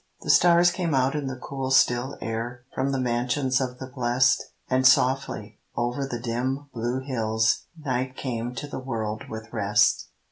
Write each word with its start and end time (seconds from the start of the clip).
The 0.21 0.31
stars 0.31 0.71
came 0.71 0.95
out 0.95 1.13
in 1.13 1.27
the 1.27 1.35
cool 1.35 1.69
still 1.69 2.17
air, 2.21 2.63
From 2.73 2.91
the 2.91 2.99
mansions 2.99 3.61
of 3.61 3.77
the 3.77 3.85
blest, 3.85 4.43
And 4.67 4.87
softly, 4.87 5.59
over 5.75 6.07
the 6.07 6.17
dim 6.19 6.69
blue 6.73 7.01
hills, 7.01 7.65
Night 7.77 8.17
came 8.17 8.55
to 8.55 8.67
the 8.67 8.79
world 8.79 9.29
with 9.29 9.53
rest. 9.53 10.09